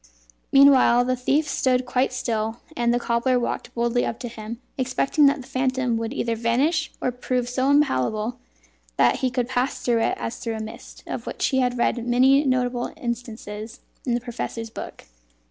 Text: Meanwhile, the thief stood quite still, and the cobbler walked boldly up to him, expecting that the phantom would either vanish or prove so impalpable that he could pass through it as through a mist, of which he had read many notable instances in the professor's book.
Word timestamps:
Meanwhile, 0.51 1.05
the 1.05 1.15
thief 1.15 1.47
stood 1.47 1.85
quite 1.85 2.11
still, 2.11 2.57
and 2.75 2.91
the 2.91 2.99
cobbler 2.99 3.39
walked 3.39 3.71
boldly 3.75 4.03
up 4.03 4.17
to 4.21 4.27
him, 4.29 4.59
expecting 4.75 5.27
that 5.27 5.41
the 5.43 5.47
phantom 5.47 5.95
would 5.97 6.11
either 6.11 6.35
vanish 6.35 6.91
or 6.99 7.11
prove 7.11 7.47
so 7.47 7.69
impalpable 7.69 8.39
that 8.97 9.17
he 9.17 9.29
could 9.29 9.47
pass 9.47 9.79
through 9.79 9.99
it 9.99 10.17
as 10.17 10.37
through 10.37 10.55
a 10.55 10.59
mist, 10.59 11.03
of 11.05 11.27
which 11.27 11.45
he 11.49 11.59
had 11.59 11.77
read 11.77 12.07
many 12.07 12.43
notable 12.45 12.91
instances 12.97 13.81
in 14.03 14.15
the 14.15 14.21
professor's 14.21 14.71
book. 14.71 15.03